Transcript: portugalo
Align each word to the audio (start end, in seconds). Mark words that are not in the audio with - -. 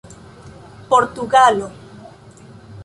portugalo 0.89 1.69